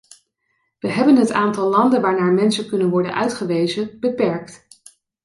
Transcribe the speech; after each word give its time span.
Wij 0.79 0.91
hebben 0.91 1.15
het 1.15 1.31
aantal 1.31 1.69
landen 1.69 2.01
waarnaar 2.01 2.31
mensen 2.31 2.67
kunnen 2.67 2.89
worden 2.89 3.13
uitgewezen 3.15 3.99
beperkt. 3.99 4.67